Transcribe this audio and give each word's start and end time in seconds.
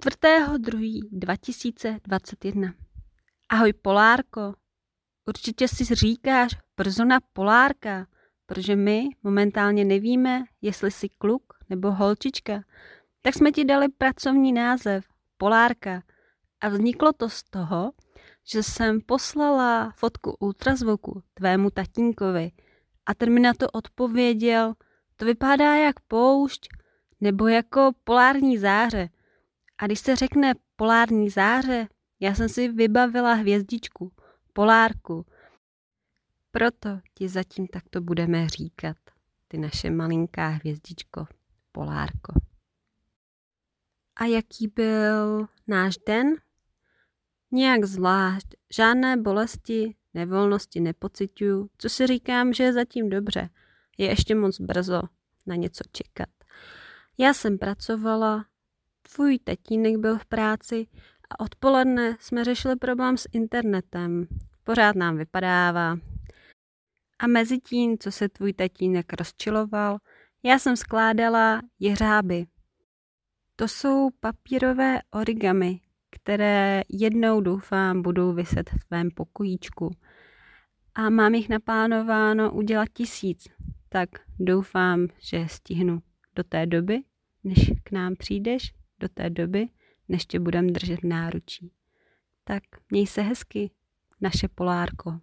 4.2.2021 0.00 2.72
Ahoj 3.48 3.72
Polárko, 3.72 4.54
určitě 5.28 5.68
si 5.68 5.94
říkáš 5.94 6.56
persona 6.74 7.18
Polárka, 7.32 8.06
protože 8.46 8.76
my 8.76 9.08
momentálně 9.22 9.84
nevíme, 9.84 10.44
jestli 10.62 10.90
jsi 10.90 11.08
kluk 11.08 11.42
nebo 11.70 11.90
holčička. 11.90 12.64
Tak 13.22 13.34
jsme 13.34 13.52
ti 13.52 13.64
dali 13.64 13.88
pracovní 13.88 14.52
název 14.52 15.04
Polárka. 15.38 16.02
A 16.60 16.68
vzniklo 16.68 17.12
to 17.12 17.28
z 17.28 17.42
toho, 17.42 17.92
že 18.44 18.62
jsem 18.62 19.00
poslala 19.00 19.90
fotku 19.90 20.36
ultrazvuku 20.40 21.22
tvému 21.34 21.70
tatínkovi. 21.70 22.52
A 23.06 23.14
ten 23.14 23.32
mi 23.32 23.40
na 23.40 23.54
to 23.54 23.70
odpověděl, 23.70 24.74
to 25.16 25.24
vypadá 25.24 25.76
jak 25.76 26.00
poušť 26.00 26.68
nebo 27.20 27.48
jako 27.48 27.92
polární 28.04 28.58
záře. 28.58 29.08
A 29.78 29.86
když 29.86 30.00
se 30.00 30.16
řekne 30.16 30.52
polární 30.76 31.30
záře, 31.30 31.88
já 32.20 32.34
jsem 32.34 32.48
si 32.48 32.68
vybavila 32.68 33.34
hvězdičku, 33.34 34.12
polárku. 34.52 35.26
Proto 36.50 37.00
ti 37.14 37.28
zatím 37.28 37.66
takto 37.66 38.00
budeme 38.00 38.48
říkat, 38.48 38.96
ty 39.48 39.58
naše 39.58 39.90
malinká 39.90 40.48
hvězdičko, 40.48 41.26
polárko. 41.72 42.32
A 44.16 44.24
jaký 44.24 44.68
byl 44.68 45.46
náš 45.66 45.96
den? 46.06 46.34
Nějak 47.50 47.84
zvlášť, 47.84 48.46
žádné 48.74 49.16
bolesti, 49.16 49.96
nevolnosti 50.14 50.80
nepocituju, 50.80 51.70
co 51.78 51.88
si 51.88 52.06
říkám, 52.06 52.52
že 52.52 52.64
je 52.64 52.72
zatím 52.72 53.10
dobře. 53.10 53.50
Je 53.98 54.06
ještě 54.06 54.34
moc 54.34 54.60
brzo 54.60 55.02
na 55.46 55.54
něco 55.54 55.84
čekat. 55.92 56.28
Já 57.18 57.34
jsem 57.34 57.58
pracovala, 57.58 58.44
tvůj 59.14 59.38
tatínek 59.38 59.96
byl 59.96 60.18
v 60.18 60.26
práci 60.26 60.86
a 61.30 61.40
odpoledne 61.40 62.16
jsme 62.20 62.44
řešili 62.44 62.76
problém 62.76 63.16
s 63.16 63.28
internetem. 63.32 64.26
Pořád 64.64 64.96
nám 64.96 65.16
vypadává. 65.16 65.96
A 67.18 67.26
mezi 67.26 67.58
tím, 67.58 67.98
co 67.98 68.12
se 68.12 68.28
tvůj 68.28 68.52
tatínek 68.52 69.12
rozčiloval, 69.12 69.98
já 70.42 70.58
jsem 70.58 70.76
skládala 70.76 71.60
jeřáby. 71.80 72.46
To 73.56 73.68
jsou 73.68 74.10
papírové 74.20 74.98
origami, 75.10 75.80
které 76.10 76.82
jednou 76.88 77.40
doufám 77.40 78.02
budou 78.02 78.32
vyset 78.32 78.70
v 78.70 78.84
tvém 78.88 79.08
pokojíčku. 79.10 79.90
A 80.94 81.10
mám 81.10 81.34
jich 81.34 81.48
naplánováno 81.48 82.52
udělat 82.52 82.88
tisíc, 82.92 83.48
tak 83.88 84.08
doufám, 84.40 85.06
že 85.18 85.48
stihnu 85.48 86.02
do 86.36 86.44
té 86.44 86.66
doby, 86.66 87.02
než 87.44 87.70
k 87.84 87.92
nám 87.92 88.16
přijdeš, 88.16 88.72
do 89.04 89.08
té 89.08 89.30
doby, 89.30 89.68
než 90.08 90.26
tě 90.26 90.40
budem 90.40 90.66
držet 90.66 91.00
v 91.00 91.06
náručí. 91.06 91.72
Tak 92.44 92.62
měj 92.90 93.06
se 93.06 93.22
hezky, 93.22 93.70
naše 94.20 94.48
Polárko. 94.48 95.20